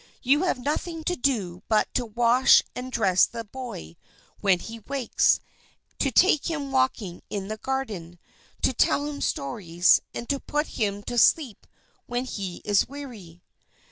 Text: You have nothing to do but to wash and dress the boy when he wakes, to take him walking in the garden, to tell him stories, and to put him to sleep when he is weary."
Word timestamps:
You 0.23 0.41
have 0.45 0.57
nothing 0.57 1.03
to 1.03 1.15
do 1.15 1.61
but 1.67 1.93
to 1.93 2.07
wash 2.07 2.63
and 2.75 2.91
dress 2.91 3.27
the 3.27 3.43
boy 3.43 3.97
when 4.39 4.57
he 4.57 4.79
wakes, 4.79 5.39
to 5.99 6.09
take 6.09 6.49
him 6.49 6.71
walking 6.71 7.21
in 7.29 7.49
the 7.49 7.57
garden, 7.57 8.17
to 8.63 8.73
tell 8.73 9.05
him 9.05 9.21
stories, 9.21 10.01
and 10.11 10.27
to 10.27 10.39
put 10.39 10.65
him 10.69 11.03
to 11.03 11.19
sleep 11.19 11.67
when 12.07 12.25
he 12.25 12.63
is 12.65 12.87
weary." 12.87 13.43